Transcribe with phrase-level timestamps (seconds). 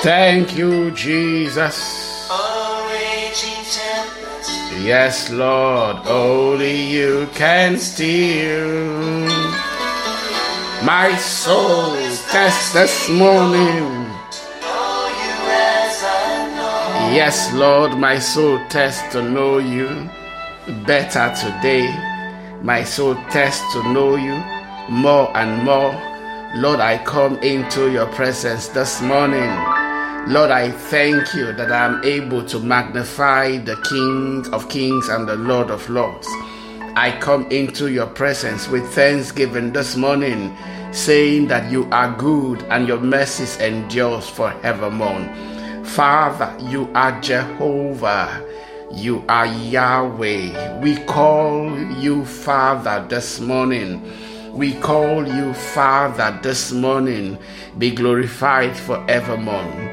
[0.00, 2.28] Thank you, Jesus.
[4.80, 9.26] Yes, Lord, only you can steal
[10.84, 11.96] my soul
[12.30, 14.06] test this morning.
[17.12, 20.08] Yes, Lord, my soul tests to know you
[20.86, 21.88] better today.
[22.62, 24.36] My soul tests to know you
[24.88, 25.92] more and more.
[26.54, 29.77] Lord, I come into your presence this morning.
[30.28, 35.26] Lord, I thank you that I am able to magnify the King of Kings and
[35.26, 36.28] the Lord of Lords.
[36.96, 40.54] I come into your presence with thanksgiving this morning,
[40.92, 45.26] saying that you are good and your mercies endures forevermore.
[45.86, 48.44] Father, you are Jehovah.
[48.92, 50.80] You are Yahweh.
[50.80, 54.12] We call you Father this morning.
[54.52, 57.38] We call you Father this morning.
[57.78, 59.88] Be glorified forevermore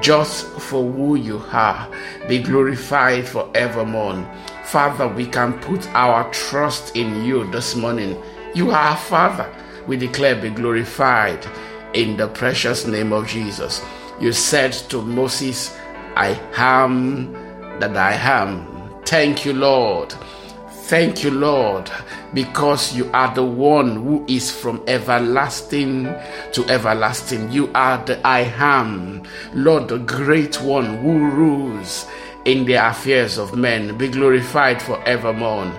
[0.00, 1.88] just for who you are.
[2.28, 4.26] Be glorified forevermore.
[4.64, 8.20] Father, we can put our trust in you this morning.
[8.54, 9.52] You are Father.
[9.86, 11.46] We declare, be glorified
[11.94, 13.82] in the precious name of Jesus.
[14.20, 15.76] You said to Moses,
[16.16, 17.32] I am
[17.80, 18.66] that I am.
[19.04, 20.14] Thank you, Lord.
[20.90, 21.88] Thank you, Lord,
[22.34, 26.12] because you are the one who is from everlasting
[26.50, 27.52] to everlasting.
[27.52, 29.22] You are the I am,
[29.54, 32.08] Lord, the great one who rules
[32.44, 33.96] in the affairs of men.
[33.98, 35.72] Be glorified forevermore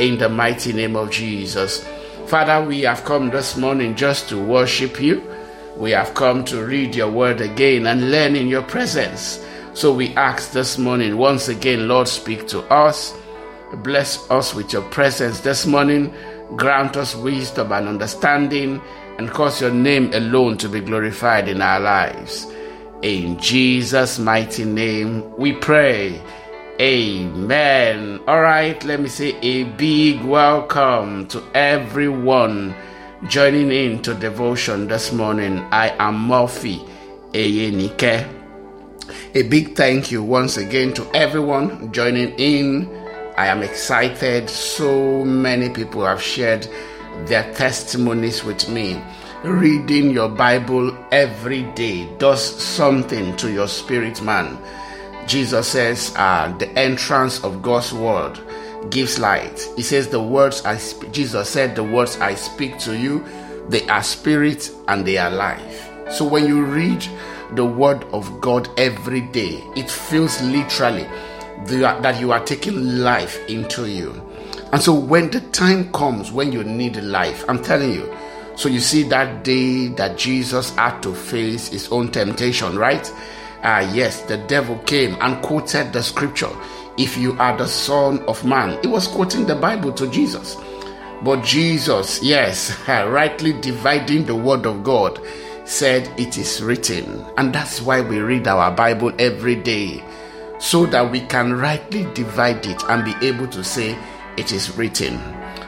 [0.00, 1.86] in the mighty name of Jesus.
[2.26, 5.22] Father, we have come this morning just to worship you.
[5.76, 9.46] We have come to read your word again and learn in your presence.
[9.74, 13.16] So we ask this morning, once again, Lord, speak to us
[13.74, 16.14] Bless us with your presence this morning.
[16.54, 18.80] Grant us wisdom and understanding
[19.18, 22.46] and cause your name alone to be glorified in our lives.
[23.02, 26.22] In Jesus' mighty name we pray.
[26.80, 28.20] Amen.
[28.28, 32.72] All right, let me say a big welcome to everyone
[33.28, 35.58] joining in to devotion this morning.
[35.72, 36.84] I am Murphy
[37.32, 38.32] Eyenike.
[39.34, 43.05] A big thank you once again to everyone joining in
[43.36, 44.48] I am excited.
[44.48, 46.66] So many people have shared
[47.26, 49.02] their testimonies with me.
[49.44, 54.58] Reading your Bible every day does something to your spirit, man.
[55.26, 58.38] Jesus says, uh, the entrance of God's word
[58.90, 59.68] gives light.
[59.76, 63.24] He says, the words I speak, Jesus said, the words I speak to you,
[63.68, 65.90] they are spirit and they are life.
[66.10, 67.04] So when you read
[67.52, 71.06] the word of God every day, it feels literally
[71.64, 74.12] that you are taking life into you.
[74.72, 78.12] And so when the time comes when you need life, I'm telling you,
[78.56, 83.12] so you see that day that Jesus had to face his own temptation, right?
[83.62, 86.50] Ah, uh, yes, the devil came and quoted the scripture.
[86.96, 90.56] If you are the son of man, he was quoting the Bible to Jesus.
[91.22, 95.20] But Jesus, yes, rightly dividing the word of God,
[95.64, 97.24] said it is written.
[97.36, 100.02] And that's why we read our Bible every day
[100.58, 103.98] so that we can rightly divide it and be able to say
[104.36, 105.20] it is written.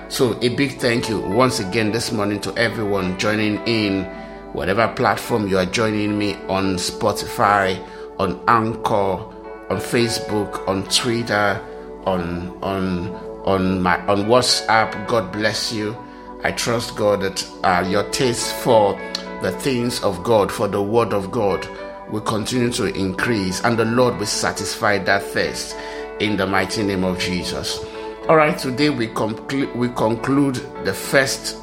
[0.09, 4.05] So, a big thank you once again this morning to everyone joining in,
[4.53, 7.79] whatever platform you are joining me on Spotify,
[8.19, 9.23] on Anchor,
[9.71, 11.63] on Facebook, on Twitter,
[12.07, 13.11] on on
[13.45, 15.07] on my on WhatsApp.
[15.07, 15.97] God bless you.
[16.43, 18.95] I trust God that uh, your taste for
[19.43, 21.69] the things of God, for the Word of God,
[22.11, 25.77] will continue to increase and the Lord will satisfy that thirst
[26.21, 27.85] in the mighty name of Jesus.
[28.29, 31.57] All right, today we conclude we conclude the first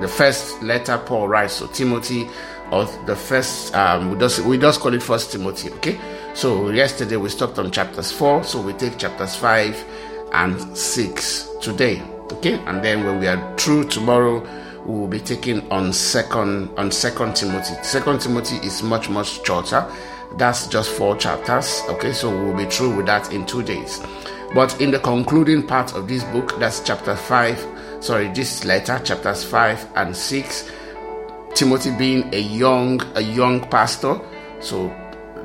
[0.00, 2.28] the first letter Paul writes to Timothy
[2.70, 5.98] or the first um, we just we just call it first Timothy, okay?
[6.34, 9.84] So yesterday we stopped on chapters 4, so we take chapters 5
[10.32, 12.02] and 6 today,
[12.32, 12.54] okay?
[12.66, 14.46] And then when we are through tomorrow
[14.86, 17.74] we will be taking on second on second timothy.
[17.82, 19.86] Second timothy is much much shorter.
[20.36, 22.12] That's just four chapters okay?
[22.12, 24.02] So we'll be through with that in two days.
[24.54, 27.66] But in the concluding part of this book that's chapter 5
[28.00, 30.70] sorry this letter chapters 5 and 6
[31.54, 34.20] timothy being a young a young pastor.
[34.60, 34.88] So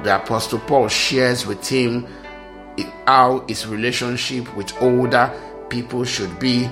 [0.04, 2.08] the apostle paul shares with him
[3.08, 5.32] how his relationship with older
[5.70, 6.70] people should be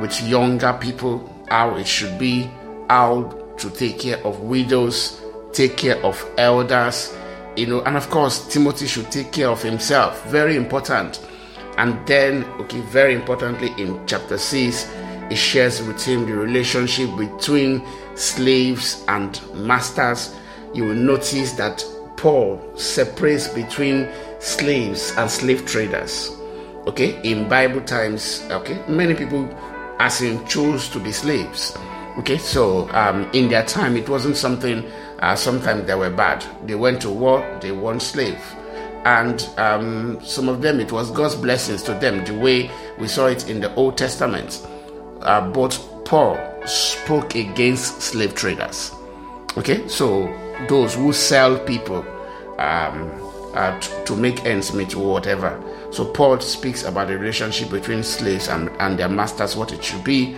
[0.00, 2.50] with younger people how it should be,
[2.90, 3.22] how
[3.56, 5.20] to take care of widows,
[5.52, 7.16] take care of elders,
[7.54, 10.20] you know, and of course, Timothy should take care of himself.
[10.26, 11.24] Very important.
[11.78, 14.92] And then, okay, very importantly, in chapter 6,
[15.30, 17.86] it shares with him the relationship between
[18.16, 20.34] slaves and masters.
[20.74, 21.84] You will notice that
[22.16, 24.08] Paul separates between
[24.40, 26.36] slaves and slave traders.
[26.88, 29.48] Okay, in Bible times, okay, many people
[29.98, 31.76] as in chose to be slaves.
[32.18, 34.84] Okay, so um, in their time, it wasn't something.
[35.18, 36.44] Uh, sometimes they were bad.
[36.66, 37.58] They went to war.
[37.60, 38.40] They won slave,
[39.04, 42.24] and um, some of them it was God's blessings to them.
[42.24, 44.64] The way we saw it in the Old Testament,
[45.22, 48.92] uh, but Paul spoke against slave traders.
[49.56, 50.32] Okay, so
[50.68, 52.04] those who sell people
[52.58, 53.10] um,
[53.54, 55.60] uh, to, to make ends meet or whatever.
[55.94, 60.02] So Paul speaks about the relationship between slaves and, and their masters, what it should
[60.02, 60.36] be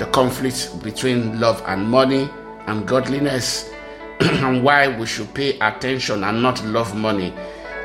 [0.00, 2.28] the conflict between love and money
[2.66, 3.70] and godliness,
[4.20, 7.32] and why we should pay attention and not love money.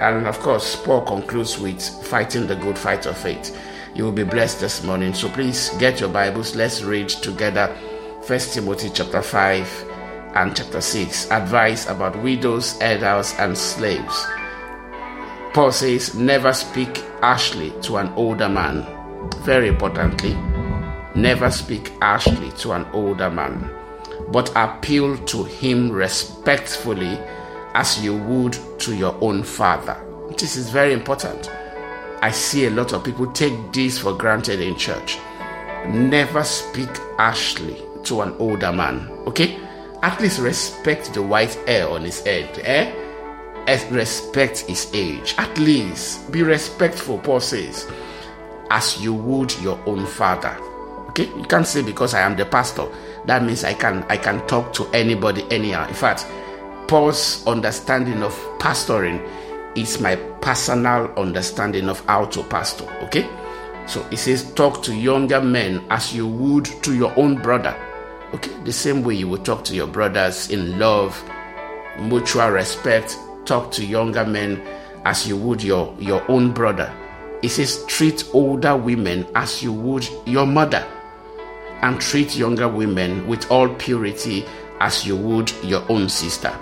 [0.02, 3.56] And of course, Paul concludes with fighting the good fight of faith.
[3.94, 5.14] You will be blessed this morning.
[5.14, 6.56] So please get your Bibles.
[6.56, 7.78] Let's read together
[8.24, 9.86] First Timothy chapter 5
[10.34, 11.30] and chapter 6.
[11.30, 14.26] Advice about widows, elders, and slaves.
[15.58, 18.86] Paul says, Never speak harshly to an older man.
[19.38, 20.36] Very importantly,
[21.16, 23.68] Never speak harshly to an older man,
[24.32, 27.18] but appeal to him respectfully
[27.74, 30.00] as you would to your own father.
[30.38, 31.50] This is very important.
[32.22, 35.18] I see a lot of people take this for granted in church.
[35.88, 39.58] Never speak harshly to an older man, okay?
[40.04, 43.07] At least respect the white hair on his head, eh?
[43.92, 45.36] Respect his age.
[45.38, 47.90] At least be respectful, Paul says,
[48.70, 50.58] as you would your own father.
[51.10, 52.88] Okay, you can't say because I am the pastor
[53.28, 55.88] that means I can I can talk to anybody anyhow.
[55.88, 56.26] In fact,
[56.88, 59.22] Paul's understanding of pastoring
[59.76, 62.86] is my personal understanding of how to pastor.
[63.04, 63.30] Okay,
[63.86, 67.76] so he says talk to younger men as you would to your own brother.
[68.34, 71.22] Okay, the same way you would talk to your brothers in love,
[72.00, 73.18] mutual respect.
[73.48, 74.62] Talk to younger men
[75.06, 76.94] as you would your your own brother.
[77.42, 80.86] He says treat older women as you would your mother
[81.82, 84.46] and treat younger women with all purity
[84.82, 86.54] as you would your own sister.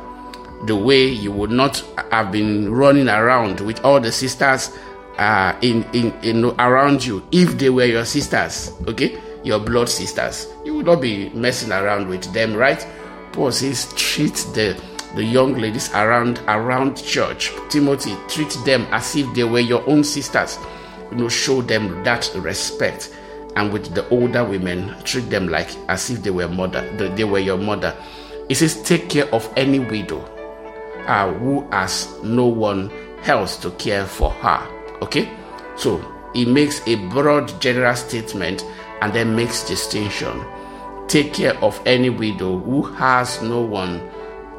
[0.68, 4.72] The way you would not have been running around with all the sisters
[5.18, 10.48] uh, in, in, in around you if they were your sisters, okay, your blood sisters.
[10.64, 12.86] You would not be messing around with them, right?
[13.32, 14.80] Paul says, treat the
[15.16, 17.52] the young ladies around around church.
[17.70, 20.58] Timothy, treat them as if they were your own sisters.
[21.12, 23.16] You know, show them that respect
[23.56, 26.82] and with the older women, treat them like as if they were mother,
[27.16, 27.96] they were your mother.
[28.50, 30.20] It says, take care of any widow
[31.08, 32.92] uh, who has no one
[33.24, 34.68] else to care for her.
[35.02, 35.32] Okay,
[35.78, 36.04] so
[36.34, 38.64] he makes a broad general statement
[39.02, 40.46] and then makes distinction.
[41.08, 44.02] Take care of any widow who has no one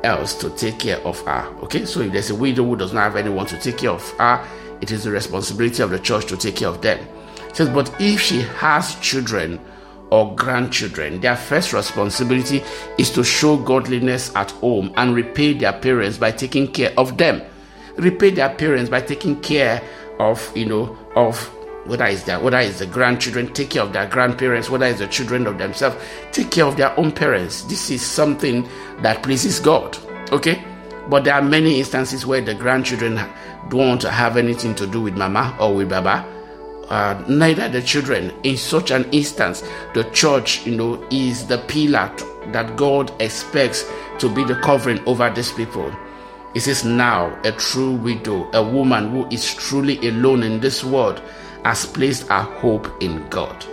[0.06, 1.44] else to take care of her.
[1.64, 4.10] Okay, so if there's a widow who does not have anyone to take care of
[4.12, 4.42] her,
[4.80, 6.98] it is the responsibility of the church to take care of them
[7.56, 9.58] says, But if she has children
[10.10, 12.62] or grandchildren, their first responsibility
[12.98, 17.42] is to show godliness at home and repay their parents by taking care of them.
[17.96, 19.82] Repay their parents by taking care
[20.20, 21.50] of, you know, of
[21.86, 25.08] whether it's their whether it's the grandchildren, take care of their grandparents, whether it's the
[25.08, 25.96] children of themselves,
[26.32, 27.62] take care of their own parents.
[27.62, 28.68] This is something
[29.02, 29.96] that pleases God.
[30.32, 30.62] Okay?
[31.08, 33.14] But there are many instances where the grandchildren
[33.68, 36.32] don't want to have anything to do with mama or with baba
[36.88, 38.32] uh, neither the children.
[38.42, 39.62] In such an instance,
[39.94, 42.12] the church, you know, is the pillar
[42.52, 43.84] that God expects
[44.18, 45.92] to be the covering over these people.
[46.54, 51.20] It says, Now a true widow, a woman who is truly alone in this world,
[51.66, 53.66] has placed her hope in God.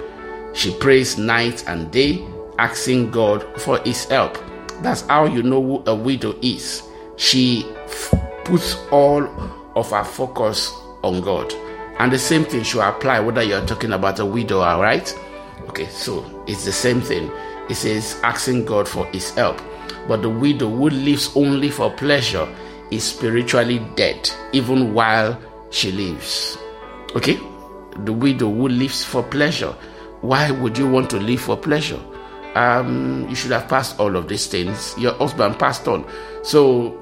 [0.55, 2.25] She prays night and day,
[2.57, 4.35] asking God for his help.
[4.81, 6.81] That's how you know who a widow is.
[7.17, 8.11] She f-
[8.45, 9.27] puts all
[9.75, 10.71] of her focus
[11.03, 11.53] on God.
[11.99, 15.07] And the same thing should apply whether you're talking about a widow, all right?
[15.69, 17.31] Okay, so it's the same thing.
[17.69, 19.61] It says asking God for his help.
[20.07, 22.47] But the widow who lives only for pleasure
[22.89, 26.57] is spiritually dead, even while she lives.
[27.15, 27.39] Okay?
[27.99, 29.73] The widow who lives for pleasure.
[30.21, 31.99] Why would you want to live for pleasure?
[32.55, 34.95] Um, you should have passed all of these things.
[34.97, 36.05] Your husband passed on.
[36.43, 36.99] So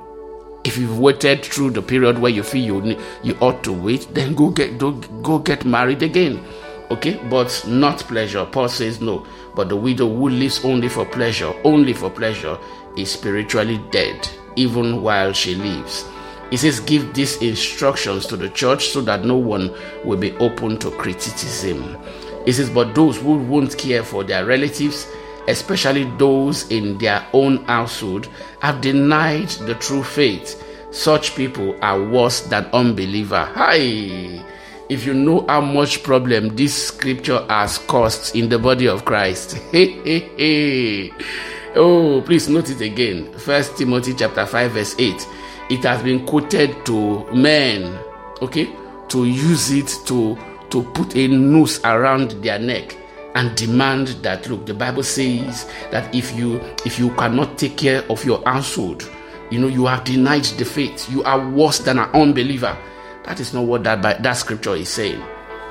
[0.64, 4.36] if you've waited through the period where you feel you you ought to wait, then
[4.36, 6.44] go get go, go get married again.
[6.92, 8.46] Okay, but not pleasure.
[8.46, 9.26] Paul says no.
[9.56, 12.58] But the widow who lives only for pleasure, only for pleasure,
[12.98, 16.06] is spiritually dead, even while she lives.
[16.52, 19.74] He says, Give these instructions to the church so that no one
[20.06, 21.98] will be open to criticism.
[22.46, 25.08] He says, But those who won't care for their relatives,
[25.48, 28.30] especially those in their own household,
[28.62, 30.62] have denied the true faith.
[30.92, 33.50] such people are worse than unbeliever.
[33.56, 34.44] Hi.
[34.90, 39.58] If you know how much problem this scripture has caused in the body of Christ.
[39.72, 41.12] Hey, hey, hey.
[41.76, 43.32] Oh, please note it again.
[43.40, 45.26] First Timothy chapter 5, verse 8.
[45.72, 47.98] It has been quoted to men,
[48.42, 48.70] okay,
[49.10, 50.38] to use it to
[50.70, 52.96] to put a noose around their neck
[53.36, 58.04] and demand that look the bible says that if you if you cannot take care
[58.10, 59.10] of your household
[59.52, 61.12] you know you have denied the faith.
[61.12, 62.76] You are worse than an unbeliever.
[63.26, 65.22] That is not what that that scripture is saying.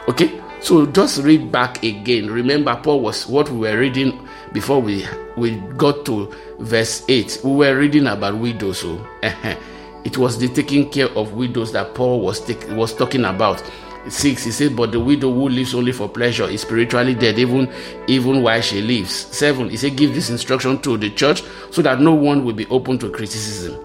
[0.07, 0.41] Okay?
[0.61, 2.31] So just read back again.
[2.31, 7.53] Remember paul was what we were reading before we we got to verse 8 we
[7.53, 9.57] were reading about widows so eh, eh.
[10.05, 13.63] It was the taking care of widows that paul was take, was talking about.
[14.09, 17.71] 6 he said but the widow who lives only for pleasure is spiritually dead even
[18.07, 19.13] even while she lives.
[19.13, 22.67] 7 he said give this instruction to the church so that no one will be
[22.69, 23.79] open to criticism.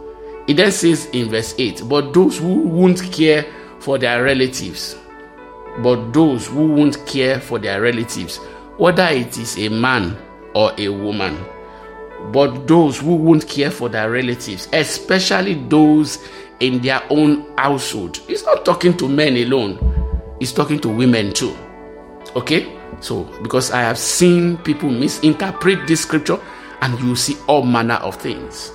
[0.48, 3.45] He then says in verse 8 but those who won't care
[3.79, 4.95] for their relatives
[5.84, 8.38] but those who won't care for their relatives
[8.77, 10.15] whether it is a man
[10.53, 11.38] or a woman
[12.32, 16.20] but those who won't care for their relatives especially those
[16.60, 19.96] in their own household he's not talking to men alone
[20.39, 21.55] He's talking to women too.
[22.36, 22.77] Okay?
[23.01, 26.39] So, because I have seen people misinterpret this scripture
[26.82, 28.72] and you see all manner of things.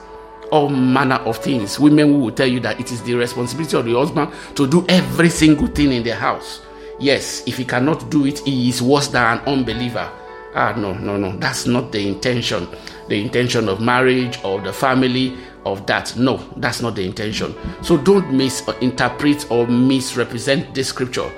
[0.50, 1.78] All manner of things.
[1.78, 5.28] Women will tell you that it is the responsibility of the husband to do every
[5.28, 6.60] single thing in the house.
[6.98, 10.10] Yes, if he cannot do it, he is worse than an unbeliever.
[10.54, 11.36] Ah, no, no, no.
[11.36, 12.68] That's not the intention.
[13.08, 16.16] The intention of marriage or the family of that.
[16.16, 17.54] No, that's not the intention.
[17.82, 21.30] So don't misinterpret or misrepresent this scripture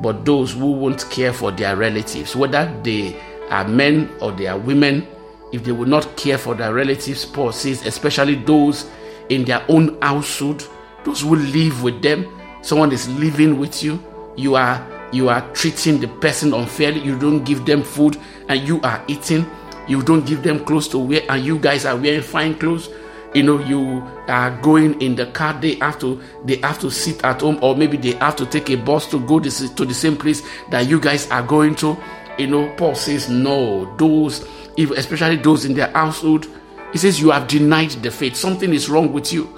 [0.00, 4.58] but those who won't care for their relatives, whether they are men or they are
[4.58, 5.06] women,
[5.52, 8.88] if they will not care for their relatives, Paul says, especially those
[9.28, 10.68] in their own household,
[11.04, 12.26] those who live with them,
[12.62, 14.02] someone is living with you,
[14.36, 14.78] you are
[15.12, 18.16] you are treating the person unfairly, you don't give them food
[18.48, 19.46] and you are eating,
[19.88, 22.88] you don't give them clothes to wear, and you guys are wearing fine clothes,
[23.34, 25.58] you know you are going in the car.
[25.60, 28.70] They have to they have to sit at home or maybe they have to take
[28.70, 31.96] a bus to go this, to the same place that you guys are going to.
[32.38, 36.48] You know paul says no those if, especially those in their household.
[36.92, 38.34] He says you have denied the faith.
[38.34, 39.56] Something is wrong with you.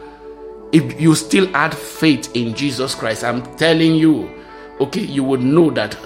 [0.72, 4.30] If you still had faith in jesus christ i'm telling you
[4.80, 5.96] okay you would know that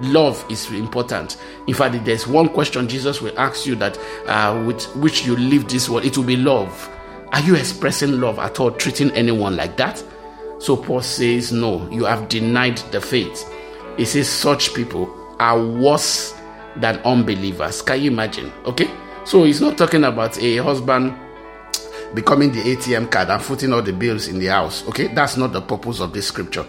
[0.00, 1.36] love is important.
[1.66, 5.68] In fact, there's one question Jesus will ask you that uh, with which you live
[5.68, 6.90] this world, it will be love.
[7.32, 10.02] Are you expressing love at all, treating anyone like that?
[10.58, 13.52] So Paul says, No, you have denied the faith.
[13.96, 16.34] He says, Such people are worse
[16.76, 17.82] than unbelievers.
[17.82, 18.52] Can you imagine?
[18.64, 18.90] Okay?
[19.24, 21.14] So he's not talking about a husband
[22.14, 24.86] becoming the ATM card and footing all the bills in the house.
[24.88, 25.08] Okay?
[25.08, 26.64] That's not the purpose of this scripture.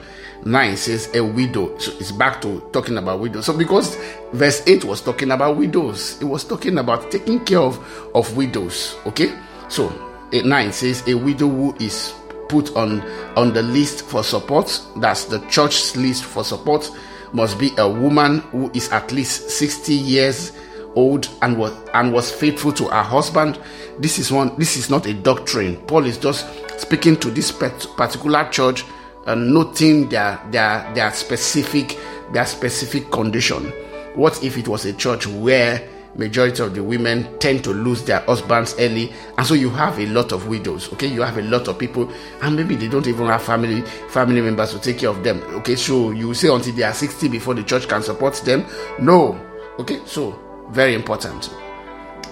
[0.46, 1.77] 9 says a widow.
[1.77, 3.46] So it's back to talking about widows.
[3.46, 3.96] So because
[4.34, 7.77] verse 8 was talking about widows, it was talking about taking care of,
[8.15, 8.96] of widows.
[9.06, 9.38] Okay?
[9.70, 9.89] So
[10.32, 12.13] 9 says a widow who is
[12.50, 13.01] put on
[13.36, 16.89] on the list for support, that's the church's list for support,
[17.34, 20.53] must be a woman who is at least 60 years
[20.96, 23.60] old and was and was faithful to her husband.
[24.00, 25.77] This is one this is not a doctrine.
[25.88, 26.46] Paul is just
[26.79, 28.86] speaking to this particular church
[29.28, 31.98] and noting their their their specific
[32.32, 33.72] their specific condition.
[34.16, 38.22] What if it was a church where majority of the women tend to lose their
[38.22, 41.08] husbands early and so you have a lot of widows okay?
[41.08, 44.72] You have a lot of people and maybe they don't even have family family members
[44.74, 45.76] to take care of them okay?
[45.76, 48.66] So you say until they are 60 before the church can support them?
[49.00, 49.40] No
[49.80, 50.00] okay?
[50.06, 50.40] So
[50.72, 51.54] very important.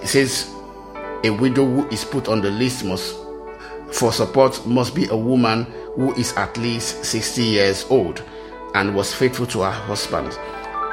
[0.01, 0.51] It says
[1.23, 3.15] a widow who is put on the list must
[3.91, 8.23] for support must be a woman who is at least 60 years old
[8.73, 10.37] and was faithful to her husband.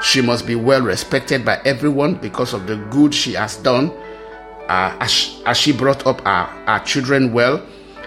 [0.03, 3.91] She must be well respected by everyone because of the good she has done.
[4.69, 7.65] Uh, as, as, she brought up our, our children well,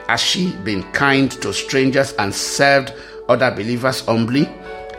[0.07, 2.93] as she been kind to strangers and served
[3.29, 4.49] other believers humbly?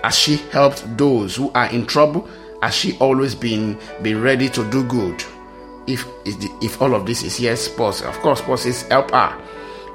[0.04, 2.28] as she helped those who are in trouble?
[2.62, 5.22] as she always been, been ready to do good?
[5.86, 8.02] If, if all of this is yes, pause.
[8.02, 9.40] Of course, Paul's says help her.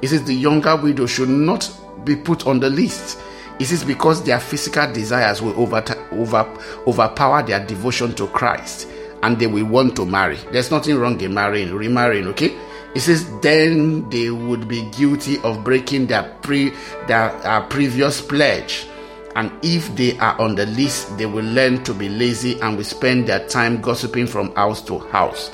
[0.01, 1.70] It says the younger widow should not
[2.03, 3.20] be put on the list.
[3.60, 8.88] Is this because their physical desires will over, over, overpower their devotion to Christ
[9.22, 10.38] and they will want to marry?
[10.51, 12.58] There's nothing wrong in marrying, remarrying, okay?
[12.96, 16.74] It says then they would be guilty of breaking their pre
[17.08, 18.88] their uh, previous pledge.
[19.36, 22.84] And if they are on the list, they will learn to be lazy and will
[22.84, 25.51] spend their time gossiping from house to house.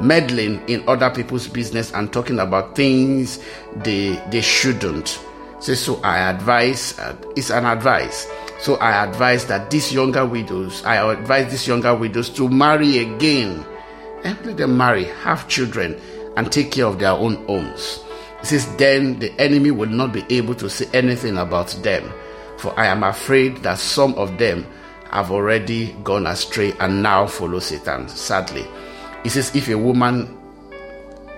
[0.00, 3.38] meddling in other people's business and talking about things
[3.76, 5.20] they they shouldn't.
[5.60, 8.26] Say so I advise uh, it's an advice.
[8.60, 13.64] So I advise that these younger widows, I advise these younger widows to marry again.
[14.24, 15.98] And let them marry, have children,
[16.36, 18.02] and take care of their own homes.
[18.40, 22.10] He says, Then the enemy will not be able to say anything about them.
[22.58, 24.66] For I am afraid that some of them
[25.10, 28.66] have already gone astray and now follow Satan, sadly.
[29.22, 30.36] He says, If a woman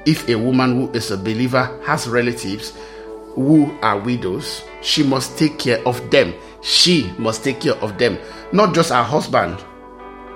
[0.04, 2.72] if a woman who is a believer has relatives
[3.34, 6.34] who are widows, she must take care of them.
[6.62, 8.18] She must take care of them,
[8.52, 9.62] not just her husband.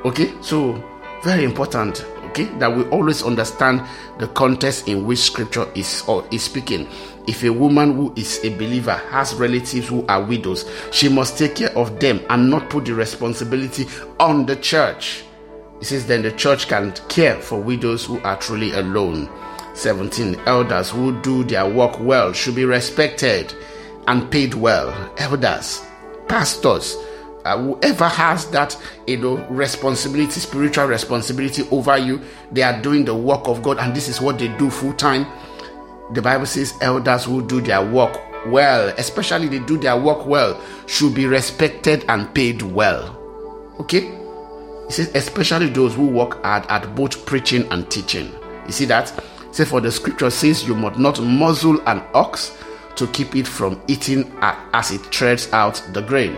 [0.05, 0.83] Okay, so
[1.23, 2.05] very important
[2.37, 3.83] okay that we always understand
[4.19, 6.87] the context in which scripture is or is speaking
[7.27, 11.57] if a woman who is a believer has relatives who are widows she must take
[11.57, 13.87] care of them and not put the responsibility
[14.21, 15.25] on the church
[15.81, 19.29] it says then the church can care for widows who are truly alone
[19.77, 23.55] 17 elders who do their work well should be respected
[24.09, 25.13] and paid well.
[25.19, 25.83] Elders
[26.29, 26.97] pastors
[27.45, 33.15] uh, whoever has that you know responsibility spiritual responsibility over you they are doing the
[33.15, 35.25] work of god and this is what they do full time
[36.15, 40.61] the bible says elders who do their work well especially they do their work well
[40.87, 43.17] should be respected and paid well.
[43.81, 44.13] Okay?
[44.87, 48.33] He says especially those who work hard at both preaching and teaching.
[48.67, 49.13] You see that
[49.57, 52.57] say for the scripture says you must not muzzle an ox
[52.97, 56.37] to keep it from eating as it treads out the grain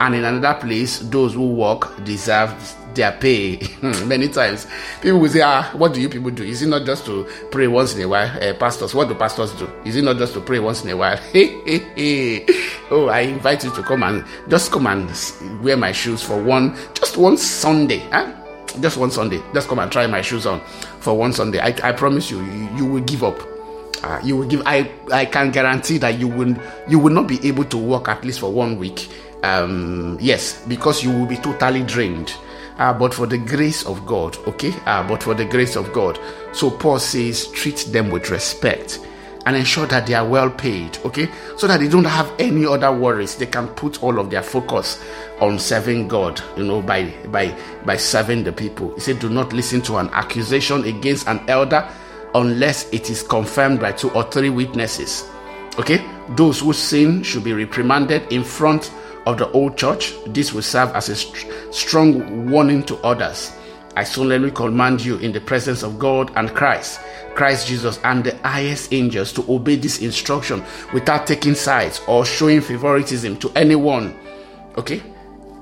[0.00, 2.54] and in another place, those who work deserve
[2.94, 3.60] their pay.
[4.06, 4.66] Many times,
[5.00, 6.44] people will say, "Ah, what do you people do?
[6.44, 9.52] Is it not just to pray once in a while?" Uh, pastors, what do pastors
[9.52, 9.68] do?
[9.84, 11.18] Is it not just to pray once in a while?
[12.90, 15.10] oh, I invite you to come and just come and
[15.62, 17.98] wear my shoes for one, just one Sunday.
[18.10, 18.32] Huh?
[18.80, 19.42] Just one Sunday.
[19.52, 20.60] Just come and try my shoes on
[21.00, 21.60] for one Sunday.
[21.60, 23.40] I, I promise you, you, you will give up.
[24.02, 24.62] Uh, you will give.
[24.64, 26.54] I I can guarantee that you will
[26.88, 29.08] you will not be able to work at least for one week
[29.42, 32.34] um, yes, because you will be totally drained.
[32.78, 34.72] Uh, but for the grace of God, okay?
[34.86, 36.18] Uh, but for the grace of God.
[36.52, 39.00] So Paul says, treat them with respect
[39.48, 41.26] and ensure that they are well paid, okay?
[41.56, 43.34] So that they don't have any other worries.
[43.34, 45.02] They can put all of their focus
[45.40, 47.56] on serving God, you know, by by
[47.86, 48.92] by serving the people.
[48.96, 51.88] He said, do not listen to an accusation against an elder
[52.34, 55.26] unless it is confirmed by two or three witnesses.
[55.78, 56.06] Okay?
[56.36, 58.92] Those who sin should be reprimanded in front
[59.24, 63.52] of the old church, this will serve as a st- strong warning to others.
[63.98, 67.00] I solemnly command you in the presence of God and Christ,
[67.34, 72.60] Christ Jesus, and the highest angels to obey this instruction without taking sides or showing
[72.60, 74.16] favoritism to anyone.
[74.76, 75.02] Okay?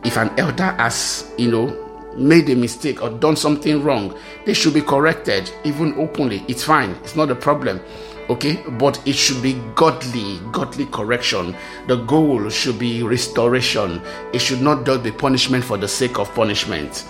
[0.04, 4.74] If an elder has, you know, made a mistake or done something wrong, they should
[4.74, 6.44] be corrected, even openly.
[6.46, 7.80] It's fine, it's not a problem
[8.28, 11.54] okay but it should be godly godly correction
[11.86, 16.28] the goal should be restoration it should not just be punishment for the sake of
[16.34, 17.06] punishment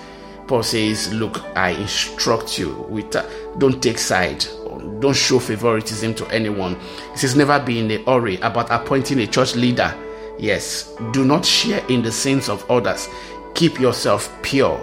[0.47, 3.25] paul says look i instruct you with uh,
[3.59, 4.45] don't take side
[5.01, 6.79] don't show favoritism to anyone.
[7.13, 9.95] He says never be in a hurry about appointing a church leader.
[10.39, 13.09] Yes do not share in the sins of others.
[13.55, 14.79] Keep yourself pure.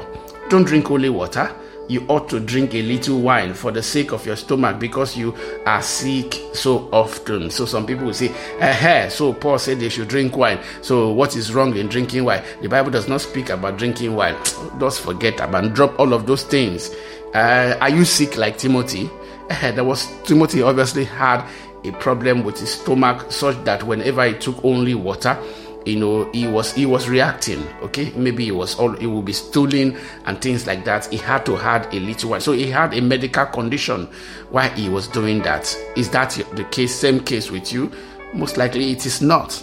[0.49, 1.56] Don't drink holy water
[1.88, 5.36] you ought to drink a little wine for the sake of your stomach because you
[5.65, 7.50] are sick so often.
[7.50, 10.60] So some people will say, eh, so Paul said they should drink wine.
[10.82, 12.43] So what is wrong in drinking wine?
[12.62, 14.36] The Bible does not speak about drinking wine.
[14.80, 16.89] Just forget about drop all of those things.
[17.34, 19.10] Uh, are you sick like Timothy?
[19.50, 21.46] Uh, there was Timothy obviously had
[21.84, 25.38] a problem with his stomach such that whenever he took only water,
[25.86, 28.12] you know he was he was reacting okay?
[28.15, 31.06] Maybe he was all he will be stooling and things like that.
[31.08, 32.41] He had to had a little while.
[32.41, 34.08] So he had a medical condition
[34.50, 35.76] why he was doing that.
[35.96, 37.91] Is that the case same case with you?
[38.34, 39.62] Most likely it is not.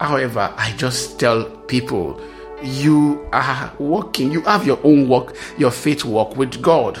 [0.00, 2.20] However i just tell people
[2.62, 7.00] you are working you have your own work your faith work with god.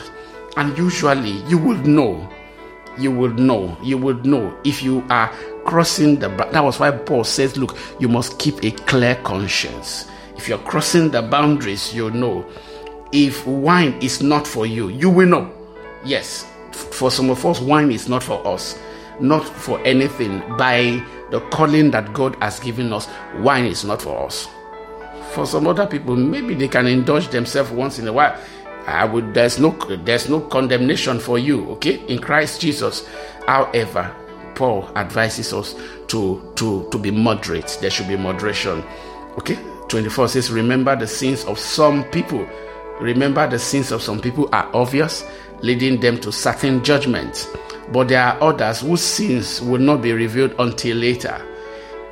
[0.56, 2.28] And usually you will know
[2.98, 5.32] you will know you will know if you are
[5.64, 10.08] crossing the that was why paul says look you must keep a clear conscience.
[10.36, 12.44] If you're crossing the boundaries you know
[13.12, 15.52] if wine is not for you you will know.
[16.04, 18.78] Yes for some of us wine is not for us
[19.20, 20.40] not for anything.
[20.56, 24.48] By the calling that god has given us wine is not for us.
[25.32, 28.38] For some other people maybe they can indulge themselves once in a while.
[28.86, 29.70] I would there's no
[30.04, 33.06] there's no condemnation for you okay in christ jesus.
[33.46, 34.14] However
[34.54, 35.74] Paul advises us
[36.08, 37.78] to, to, to be moderate.
[37.80, 38.82] There should be moderation.
[39.38, 39.58] Okay?
[39.88, 42.46] 24 says, Remember the sins of some people
[43.02, 45.24] Remember, the sins of some people are obvious,
[45.60, 47.48] leading them to certain judgments.
[47.90, 51.44] But there are others whose sins will not be revealed until later.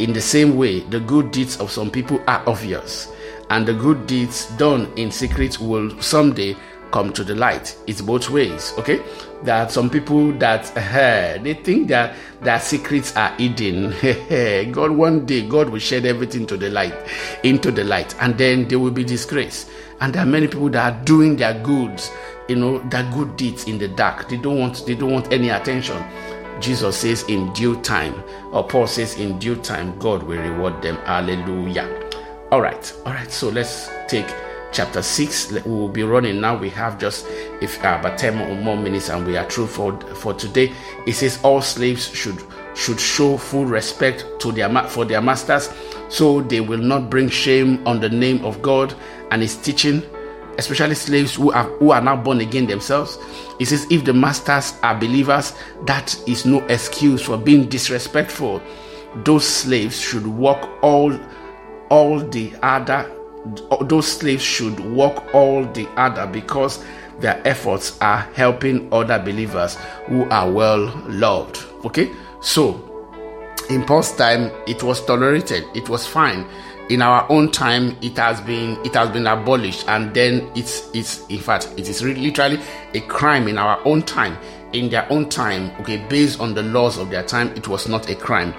[0.00, 3.12] In the same way, the good deeds of some people are obvious,
[3.50, 6.56] and the good deeds done in secret will someday
[6.90, 7.76] come to the light.
[7.86, 9.00] It's both ways, okay?
[9.42, 13.94] There are some people that uh, they think that their secrets are hidden.
[14.72, 16.94] God, one day, God will shed everything to the light,
[17.42, 19.70] into the light, and then they will be disgraced.
[20.00, 22.10] And there are many people that are doing their goods,
[22.48, 24.28] you know, their good deeds in the dark.
[24.28, 26.02] They don't want, they don't want any attention.
[26.60, 28.22] Jesus says in due time,
[28.52, 30.96] or Paul says in due time, God will reward them.
[31.06, 31.88] Hallelujah.
[32.52, 33.30] All right, all right.
[33.30, 34.26] So let's take
[34.72, 37.26] chapter 6 we will be running now we have just
[37.60, 40.72] if uh, about 10 more, minutes and we are through for for today
[41.06, 42.42] it says all slaves should
[42.74, 45.70] should show full respect to their for their masters
[46.08, 48.94] so they will not bring shame on the name of god
[49.30, 50.02] and his teaching
[50.58, 53.18] especially slaves who are who are now born again themselves.
[53.58, 55.54] it says, if the masters are believers,
[55.86, 58.60] that is no excuse for being disrespectful.
[59.24, 61.18] Those slaves should work all
[61.88, 63.10] all the other
[63.82, 66.84] those slaves should work all the other because
[67.20, 69.76] their efforts are helping other believers
[70.06, 71.62] who are well loved.
[71.84, 72.86] Okay, so
[73.70, 76.46] in Paul's time, it was tolerated, it was fine.
[76.88, 79.88] In our own time it has been it has been abolished.
[79.88, 82.58] And then it's it's in fact it is literally
[82.94, 84.36] a crime in our own time.
[84.72, 88.10] In their own time okay based on the laws of their time it was not
[88.10, 88.52] a crime.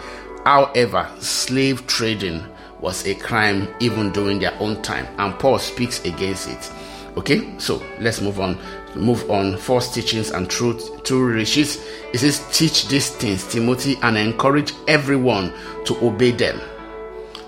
[0.46, 2.42] However slave trading
[2.82, 6.72] was a crime even during their own time and paul speaks against it.
[7.18, 8.58] Okay so let's move on
[8.96, 9.58] move on.
[9.58, 11.84] False teachings and truth true riches.
[12.14, 15.54] It says teach these things timothy and encourage everyone
[15.86, 16.60] to obey them.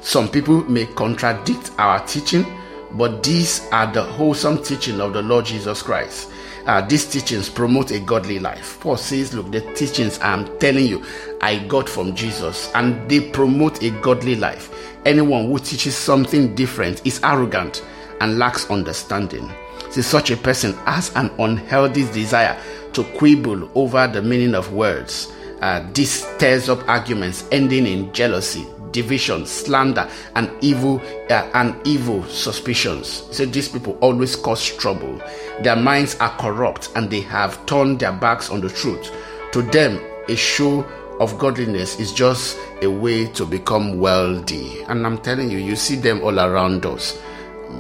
[0.02, 2.46] Some people may contradict our teaching,
[2.94, 6.30] but these are the wholesome teaching of the Lord Jesus Christ.
[6.66, 8.80] Uh, these teachings promote a godly life.
[8.80, 11.04] Paul says, Look, the teachings I'm telling you,
[11.42, 14.74] I got from Jesus, and they promote a godly life.
[15.06, 17.86] Anyone who teaches something different is arrogant
[18.22, 19.52] and lacks understanding.
[19.92, 22.58] See, such a person has an unhealthy desire
[22.94, 25.32] to quibble over the meaning of words.
[25.62, 32.24] Uh, this stirs up arguments ending in jealousy, division, slander, and evil uh, and evil
[32.26, 33.24] suspicions.
[33.36, 35.22] Said these people always cause trouble.
[35.62, 39.12] Their minds are corrupt and they have turned their backs on the truth.
[39.52, 40.84] To them, a show
[41.20, 44.82] of godliness is just a way to become wealthy.
[44.84, 47.20] And I'm telling you, you see them all around us.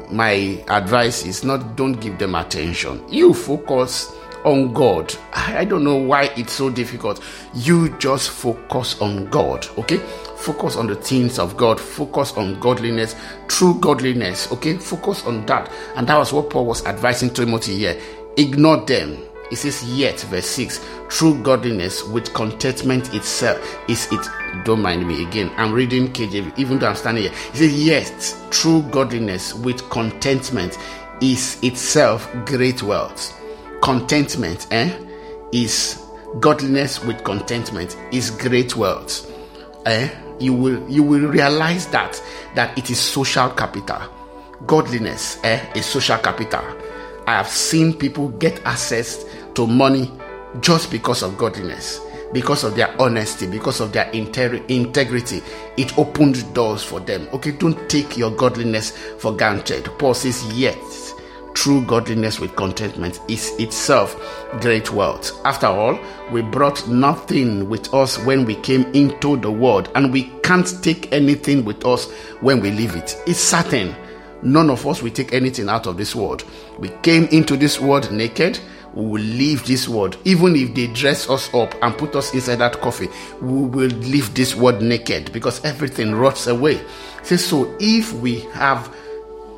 [0.09, 3.03] My advice is not don't give them attention.
[3.09, 4.11] You focus
[4.43, 5.13] on God.
[5.33, 7.23] I don't know why it's so difficult.
[7.53, 10.01] You just focus on God, okay?
[10.43, 11.79] Focus on the things of God.
[11.79, 13.15] Focus on godliness,
[13.47, 14.51] true godliness.
[14.51, 15.71] Okay, focus on that.
[15.95, 18.01] And that was what Paul was advising Timothy here.
[18.35, 19.23] Ignore them.
[19.51, 24.27] It says, yet, verse 6, true godliness with contentment itself is it.
[24.65, 25.49] Don't mind me again.
[25.55, 27.31] I'm reading KJV, even though I'm standing here.
[27.31, 30.77] It says, yet, true godliness with contentment
[31.21, 33.39] is itself great wealth.
[33.81, 34.91] Contentment, eh?
[35.53, 36.03] Is
[36.41, 39.31] godliness with contentment is great wealth.
[39.85, 40.09] Eh?
[40.39, 42.21] You will you will realize that
[42.55, 44.01] that it is social capital.
[44.65, 46.63] Godliness eh, is social capital.
[47.27, 50.11] I have seen people get access to money
[50.59, 51.99] just because of godliness
[52.33, 55.41] because of their honesty because of their integrity.
[55.77, 57.27] It opened doors for them.
[57.33, 59.85] Okay don't take your godliness for granted.
[59.99, 60.77] Paul says yet
[61.53, 64.15] True godliness with contentment is itself
[64.59, 65.39] great wealth.
[65.45, 65.99] After all,
[66.31, 71.13] we brought nothing with us when we came into the world, and we can't take
[71.13, 72.09] anything with us
[72.41, 73.15] when we leave it.
[73.27, 73.95] It's certain.
[74.41, 76.43] None of us will take anything out of this world.
[76.79, 78.59] We came into this world naked.
[78.93, 80.17] We will leave this world.
[80.25, 83.09] Even if they dress us up and put us inside that coffee,
[83.41, 86.81] we will leave this world naked because everything rots away.
[87.23, 88.93] So if we have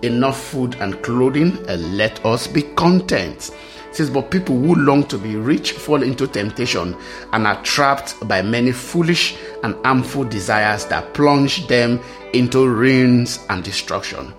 [0.01, 3.51] enough food and clothing, and let us be content.
[3.89, 6.95] It says, But people who long to be rich fall into temptation
[7.31, 12.01] and are trapped by many foolish and harmful desires that plunge them
[12.33, 14.33] into ruins and destruction.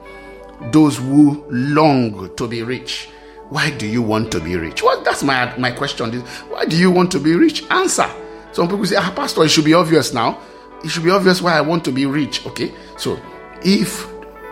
[0.73, 3.09] Those who long to be rich.
[3.49, 4.83] Why do you want to be rich?
[4.83, 6.13] Well, that's my, my question.
[6.13, 7.65] Is, Why do you want to be rich?
[7.71, 8.11] Answer.
[8.53, 10.41] Some people say, ah, Pastor, it should be obvious now.
[10.83, 12.45] It should be obvious why I want to be rich.
[12.47, 13.21] Okay, so
[13.63, 14.07] if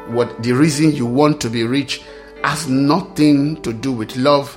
[0.08, 2.02] what the reason you want to be rich
[2.42, 4.56] has nothing to do with love,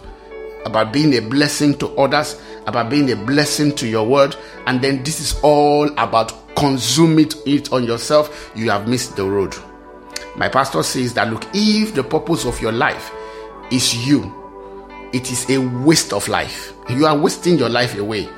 [0.65, 5.03] about being a blessing to others, about being a blessing to your world, and then
[5.03, 9.55] this is all about consuming it on yourself, you have missed the road.
[10.35, 13.11] My pastor says that look, if the purpose of your life
[13.71, 14.33] is you.
[15.13, 16.73] It is a waste of life.
[16.89, 18.29] You are wasting your life away.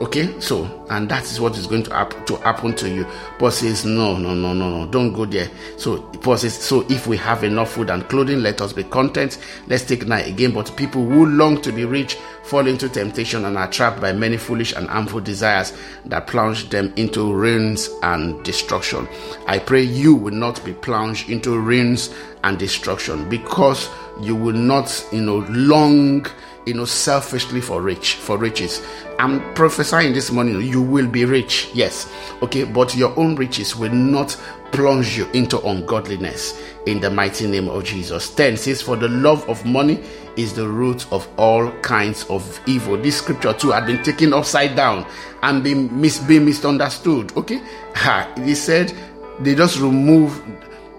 [0.00, 3.06] Okay, so and that is what is going to happen to happen to you.
[3.38, 5.48] Paul says, No, no, no, no, no, don't go there.
[5.76, 9.38] So Paul says, So if we have enough food and clothing, let us be content.
[9.68, 10.50] Let's take night again.
[10.50, 14.36] But people who long to be rich fall into temptation and are trapped by many
[14.36, 15.72] foolish and harmful desires
[16.06, 19.08] that plunge them into ruins and destruction.
[19.46, 23.88] I pray you will not be plunged into ruins and destruction because
[24.20, 26.26] you will not, you know, long
[26.66, 28.82] you know, selfishly for rich, for riches.
[29.18, 32.10] I'm prophesying this morning, you will be rich, yes,
[32.42, 34.36] okay, but your own riches will not
[34.72, 38.34] plunge you into ungodliness in the mighty name of Jesus.
[38.34, 40.02] 10 says, For the love of money
[40.36, 42.96] is the root of all kinds of evil.
[42.96, 45.06] This scripture too had been taken upside down
[45.42, 47.36] and been, mis- been misunderstood.
[47.36, 47.62] Okay,
[47.94, 48.92] ha, he said
[49.38, 50.42] they just remove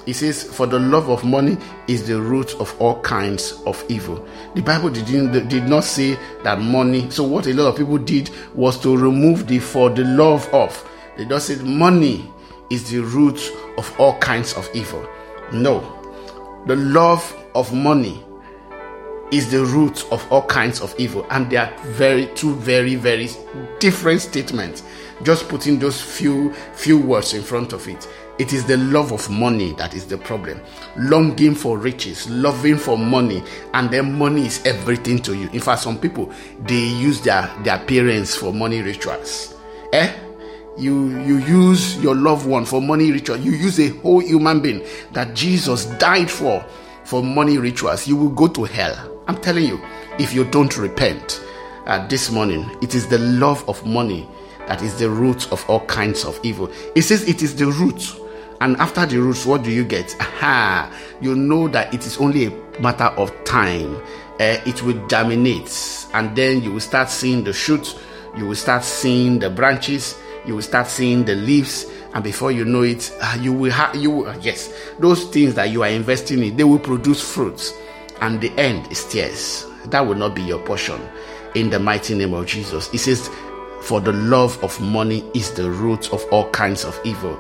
[0.05, 4.25] he says, For the love of money is the root of all kinds of evil.
[4.53, 5.05] The Bible did,
[5.49, 7.09] did not say that money.
[7.09, 10.89] So, what a lot of people did was to remove the for the love of.
[11.17, 12.31] They just said money
[12.69, 13.39] is the root
[13.77, 15.07] of all kinds of evil.
[15.51, 15.91] No.
[16.67, 18.23] The love of money
[19.31, 21.25] is the root of all kinds of evil.
[21.29, 23.29] And they are very, two very, very
[23.79, 24.83] different statements.
[25.23, 28.07] Just putting those few, few words in front of it.
[28.37, 30.59] It is the love of money that is the problem.
[30.97, 33.41] Longing for riches, loving for money,
[33.73, 35.49] and then money is everything to you.
[35.53, 39.55] In fact, some people they use their, their parents for money rituals.
[39.93, 40.13] Eh?
[40.77, 43.37] You you use your loved one for money ritual.
[43.37, 46.65] You use a whole human being that Jesus died for
[47.05, 48.05] for money rituals.
[48.05, 49.23] You will go to hell.
[49.29, 49.81] I'm telling you,
[50.19, 51.41] if you don't repent
[51.85, 54.27] uh, this morning, it is the love of money
[54.67, 56.69] that is the root of all kinds of evil.
[56.95, 58.19] It says it is the root
[58.61, 60.15] and after the roots, what do you get?
[60.19, 60.91] Aha,
[61.21, 63.95] you know that it is only a matter of time.
[64.39, 67.95] Uh, it will germinate, and then you will start seeing the shoots,
[68.35, 72.65] you will start seeing the branches, you will start seeing the leaves, and before you
[72.65, 75.89] know it, uh, you will have you will, uh, yes, those things that you are
[75.89, 77.73] investing in, they will produce fruits,
[78.21, 79.65] and the end is tears.
[79.85, 80.99] That will not be your portion.
[81.55, 83.29] In the mighty name of Jesus, it says
[83.85, 87.39] for the love of money is the root of all kinds of evil.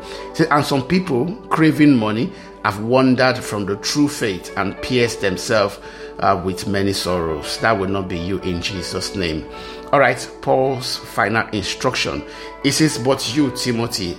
[0.51, 2.31] And some people craving money
[2.63, 5.79] have wandered from the true faith and pierced themselves
[6.19, 7.57] uh, with many sorrows.
[7.59, 9.49] That will not be you in Jesus' name.
[9.91, 12.23] All right, Paul's final instruction.
[12.61, 14.17] He says, But you, Timothy,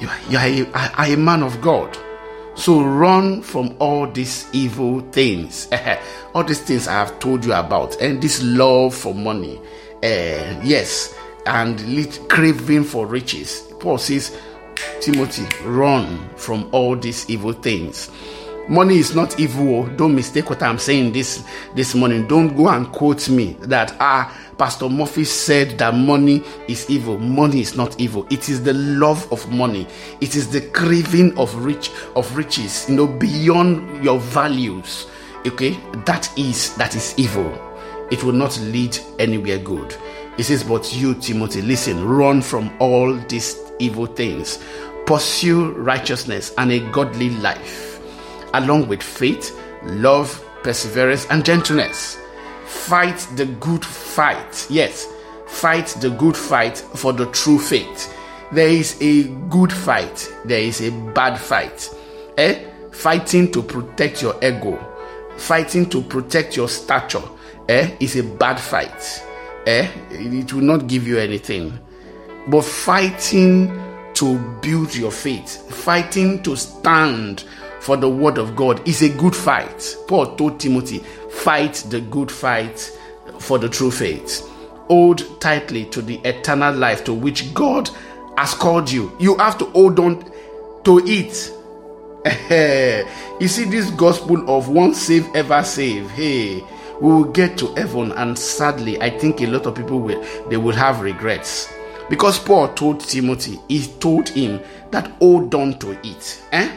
[0.00, 1.98] you, you are, a, are a man of God.
[2.54, 5.68] So run from all these evil things.
[6.34, 9.60] all these things I have told you about, and this love for money.
[10.02, 11.14] Uh, yes,
[11.46, 11.78] and
[12.28, 13.72] craving for riches.
[13.80, 14.36] Paul says,
[15.00, 18.10] Timothy, run from all these evil things.
[18.68, 19.84] Money is not evil.
[19.84, 19.88] Oh.
[19.96, 21.44] Don't mistake what I'm saying this
[21.76, 22.26] this morning.
[22.26, 27.16] Don't go and quote me that ah Pastor Murphy said that money is evil.
[27.16, 28.26] Money is not evil.
[28.28, 29.86] It is the love of money.
[30.20, 35.06] It is the craving of rich of riches, you know, beyond your values.
[35.46, 37.65] Okay, that is that is evil.
[38.10, 39.96] It will not lead anywhere good.
[40.36, 44.62] He says, But you, Timothy, listen, run from all these evil things.
[45.06, 48.00] Pursue righteousness and a godly life,
[48.54, 52.18] along with faith, love, perseverance, and gentleness.
[52.66, 54.66] Fight the good fight.
[54.68, 55.12] Yes,
[55.46, 58.12] fight the good fight for the true faith.
[58.52, 61.92] There is a good fight, there is a bad fight.
[62.36, 62.64] Eh?
[62.92, 64.78] Fighting to protect your ego,
[65.36, 67.22] fighting to protect your stature,
[67.68, 69.22] eh, is a bad fight
[69.66, 71.78] eh, it will not give you anything.
[72.48, 73.68] But fighting
[74.14, 77.44] to build your faith, fighting to stand
[77.80, 79.96] for the word of God is a good fight.
[80.08, 80.98] Paul told Timothy,
[81.30, 82.78] fight the good fight
[83.38, 84.48] for the true faith.
[84.88, 87.90] Hold tightly to the eternal life to which God
[88.38, 89.14] has called you.
[89.18, 90.24] You have to hold on
[90.84, 91.52] to it.
[93.40, 96.10] you see, this gospel of once saved, ever saved.
[96.10, 96.64] Hey,
[97.00, 100.56] we will get to heaven and sadly i think a lot of people will they
[100.56, 101.72] will have regrets.
[102.08, 106.42] Because paul told timothy he told him that hold on to it.
[106.52, 106.70] Eh?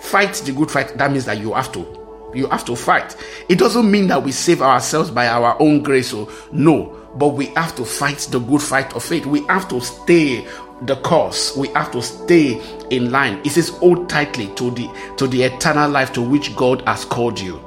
[0.00, 3.16] Fight the good fight that means that you have to you have to fight.
[3.48, 7.00] It doesn't mean that we save ourselves by our own grace or oh, no.
[7.14, 9.24] But we have to fight the good fight of faith.
[9.24, 10.44] We have to stay
[10.82, 11.56] the course.
[11.56, 12.60] We have to stay
[12.90, 13.40] in line.
[13.44, 17.38] It says hold tightly to the to the eternal life to which god has called
[17.38, 17.62] you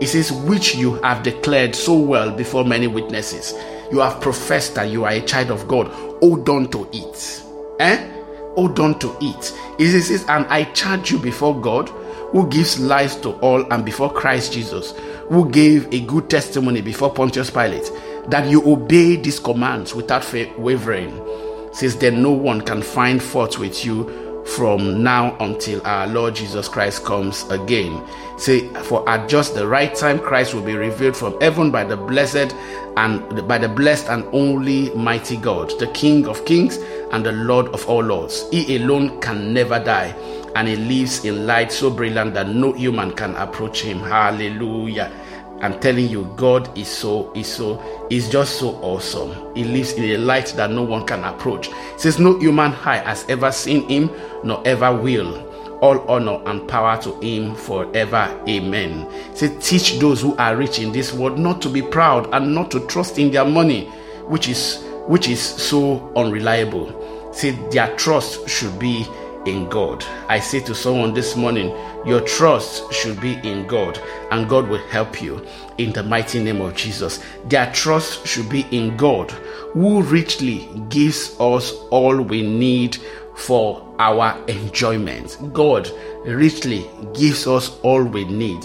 [0.00, 3.52] it says, which you have declared so well before many witnesses.
[3.90, 5.88] You have professed that you are a child of God.
[6.20, 7.42] Hold on to it.
[7.80, 8.10] Eh?
[8.54, 9.52] Hold on to it.
[9.78, 11.88] It says, and I charge you before God,
[12.30, 14.92] who gives life to all and before Christ Jesus,
[15.28, 17.90] who gave a good testimony before Pontius Pilate,
[18.28, 21.24] that you obey these commands without wavering,
[21.72, 26.68] since then no one can find fault with you from now until our Lord Jesus
[26.68, 28.02] Christ comes again.
[28.38, 31.96] Say, for at just the right time, Christ will be revealed from heaven by the
[31.96, 32.54] blessed
[32.96, 36.78] and by the blessed and only mighty God, the King of kings
[37.12, 38.48] and the Lord of all lords.
[38.50, 40.14] He alone can never die,
[40.56, 44.00] and he lives in light so brilliant that no human can approach him.
[44.00, 45.12] Hallelujah.
[45.60, 49.54] I'm telling you, God is so, is so, is just so awesome.
[49.54, 51.68] He lives in a light that no one can approach.
[51.68, 54.10] It says, No human eye has ever seen him,
[54.44, 55.46] nor ever will.
[55.80, 58.42] All honor and power to him forever.
[58.48, 59.08] Amen.
[59.34, 62.70] Say, teach those who are rich in this world not to be proud and not
[62.72, 63.86] to trust in their money,
[64.26, 66.92] which is which is so unreliable.
[67.32, 69.06] Say their trust should be
[69.46, 70.04] in God.
[70.28, 71.68] I say to someone this morning,
[72.06, 75.46] your trust should be in God, and God will help you
[75.78, 77.22] in the mighty name of Jesus.
[77.46, 79.30] Their trust should be in God,
[79.72, 82.98] who richly gives us all we need
[83.36, 85.38] for our enjoyment.
[85.52, 85.90] God
[86.24, 88.64] richly gives us all we need.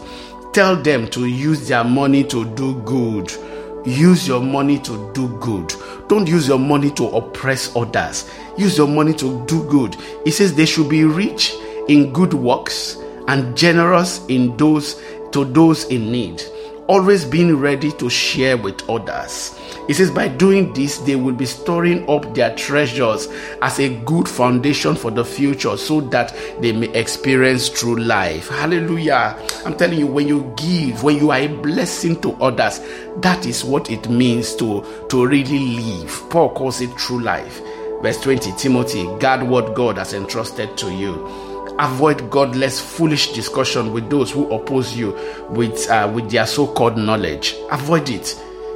[0.53, 3.31] Tell them to use their money to do good
[3.85, 5.73] Use your money to do good.
[6.07, 8.29] Don't use your money to oppress others.
[8.57, 9.95] Use your money to do good.
[10.23, 11.53] He says they should be rich
[11.89, 16.41] in good works and generous in those to those in need
[16.87, 19.57] always being ready to share with others.
[19.87, 23.27] He says, by doing this, they will be storing up their treasures
[23.61, 28.49] as a good foundation for the future so that they may experience true life.
[28.49, 29.37] Hallelujah.
[29.65, 32.79] I'm telling you, when you give, when you are a blessing to others,
[33.17, 36.29] that is what it means to, to really live.
[36.29, 37.61] Paul calls it true life.
[38.01, 44.09] Verse 20 Timothy, guard what God has entrusted to you avoid godless foolish discussion with
[44.09, 45.11] those who oppose you
[45.49, 47.55] with uh, with their so-called knowledge.
[47.71, 48.25] Avoid it.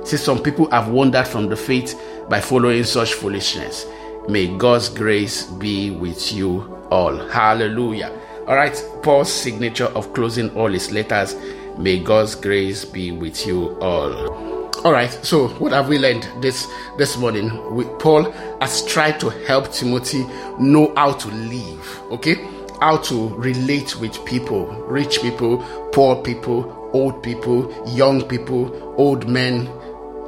[0.03, 3.85] See some people have wandered from the faith by following such foolishness.
[4.29, 7.15] May god's grace be with you all.
[7.29, 8.11] Hallelujah.
[8.47, 11.35] All right paul's signature of closing all his letters.
[11.77, 14.47] May god's grace be with you all.
[14.85, 17.75] All right so what have we learned this this morning?
[17.75, 18.31] We, paul
[18.61, 20.25] has tried to help timothy
[20.59, 22.35] know how to live okay
[22.79, 25.57] how to relate with people rich people,
[25.91, 29.69] poor people, old people, young people, old men,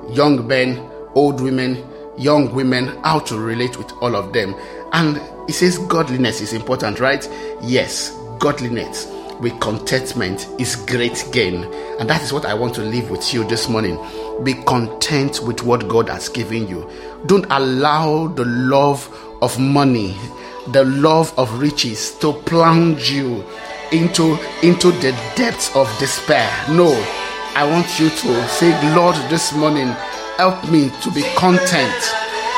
[0.09, 0.77] young men,
[1.15, 1.83] old women,
[2.17, 4.55] young women, how to relate with all of them.
[4.93, 7.27] And he says godliness is important, right?
[7.61, 9.07] Yes, godliness
[9.39, 11.63] with contentment is great gain.
[11.99, 13.97] And that is what I want to leave with you this morning.
[14.43, 16.89] Be content with what God has given you.
[17.25, 19.07] Don't allow the love
[19.41, 20.15] of money
[20.71, 23.43] the love of riches to plunge you
[23.91, 26.47] into into the depths of despair.
[26.69, 26.91] No,
[27.55, 29.87] I want you to say, Lord, this morning,
[30.37, 32.13] help me to be content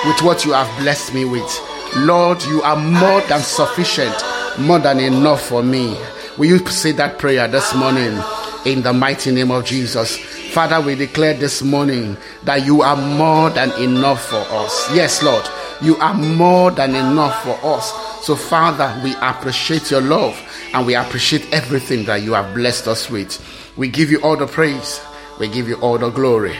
[0.05, 1.67] with what you have blessed me with.
[1.97, 4.15] Lord, you are more than sufficient,
[4.59, 5.97] more than enough for me.
[6.37, 8.19] Will you say that prayer this morning
[8.65, 10.17] in the mighty name of Jesus?
[10.51, 14.93] Father, we declare this morning that you are more than enough for us.
[14.93, 15.45] Yes, Lord.
[15.81, 17.91] You are more than enough for us.
[18.25, 20.39] So, Father, we appreciate your love
[20.73, 23.39] and we appreciate everything that you have blessed us with.
[23.77, 25.01] We give you all the praise,
[25.39, 26.55] we give you all the glory.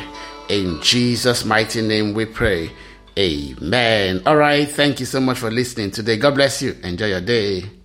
[0.49, 2.71] In Jesus' mighty name we pray.
[3.17, 4.23] Amen.
[4.25, 4.67] All right.
[4.67, 6.17] Thank you so much for listening today.
[6.17, 6.75] God bless you.
[6.83, 7.80] Enjoy your day.